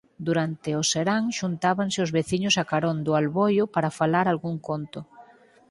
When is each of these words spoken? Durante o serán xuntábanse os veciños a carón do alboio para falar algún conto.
Durante 0.27 0.69
o 0.81 0.83
serán 0.93 1.23
xuntábanse 1.39 1.99
os 2.05 2.13
veciños 2.17 2.55
a 2.61 2.63
carón 2.71 2.97
do 3.05 3.11
alboio 3.21 3.63
para 3.73 3.95
falar 3.99 4.25
algún 4.27 4.55
conto. 4.67 4.99